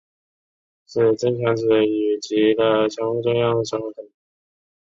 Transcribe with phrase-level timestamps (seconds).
[0.87, 4.11] 使增强子与及的相互作用成为可能。